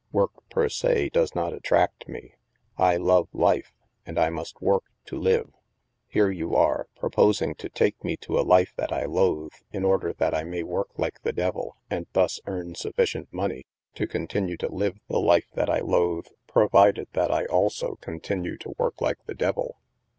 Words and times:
Work, 0.11 0.49
per 0.49 0.67
se, 0.67 1.09
does 1.09 1.35
not 1.35 1.53
attract 1.53 2.07
me. 2.09 2.33
I 2.75 2.97
love 2.97 3.27
life, 3.33 3.71
and 4.03 4.17
I 4.17 4.31
must 4.31 4.59
work 4.59 4.85
to 5.05 5.15
live. 5.15 5.51
Here 6.07 6.31
you 6.31 6.55
are, 6.55 6.87
proposing 6.95 7.53
to 7.57 7.69
take 7.69 8.03
me 8.03 8.17
to 8.17 8.39
a 8.39 8.41
life 8.41 8.73
that 8.77 8.91
I 8.91 9.05
loathe, 9.05 9.53
in 9.71 9.85
order 9.85 10.11
that 10.13 10.33
I 10.33 10.43
may 10.43 10.63
work 10.63 10.89
like 10.97 11.21
the 11.21 11.31
devil, 11.31 11.77
and 11.87 12.07
thus 12.13 12.39
earn 12.47 12.73
sufficient 12.73 13.31
money 13.31 13.67
to 13.93 14.07
continue 14.07 14.57
to 14.57 14.71
live 14.73 14.97
the 15.07 15.19
life 15.19 15.51
that 15.53 15.69
I 15.69 15.81
loathe, 15.81 16.29
provided 16.47 17.07
that 17.13 17.29
I 17.31 17.45
also 17.45 17.97
continue 18.01 18.57
to 18.57 18.73
work 18.79 19.01
like 19.01 19.23
the 19.27 19.35
devil 19.35 19.77